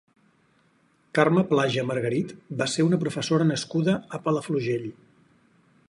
[1.17, 4.91] Carme Plaja Margarit va ser una professora nascuda a Palafrugell.